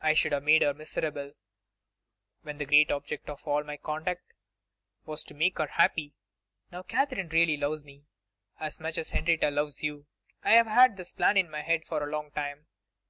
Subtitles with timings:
[0.00, 1.34] I should have made her miserable,
[2.40, 4.32] when the great object of all my conduct
[5.04, 6.14] was to make her happy.
[6.72, 8.04] Now Katherine really loves me
[8.58, 10.06] as much as Henrietta loves you.
[10.42, 12.68] I have had this plan in my head for a long time.